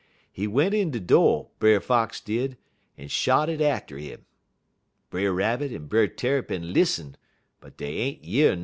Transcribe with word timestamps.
He 0.31 0.47
went 0.47 0.73
in 0.73 0.89
de 0.89 0.99
do', 0.99 1.49
Brer 1.59 1.79
Fox 1.79 2.19
did, 2.21 2.57
en 2.97 3.07
shot 3.07 3.49
it 3.49 3.61
atter 3.61 3.99
'im. 3.99 4.25
Brer 5.11 5.31
Rabbit 5.31 5.71
en 5.71 5.85
Brer 5.85 6.07
Tarrypin 6.07 6.73
lissen', 6.73 7.17
but 7.59 7.77
dey 7.77 7.97
ain't 7.99 8.23
year 8.23 8.49
nothin'. 8.55 8.59